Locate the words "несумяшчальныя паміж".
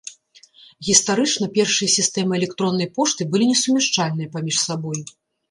3.53-4.57